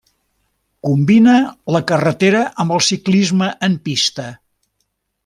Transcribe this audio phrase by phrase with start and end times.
[0.87, 1.35] Combina
[1.75, 4.27] la carretera amb el ciclisme en pista.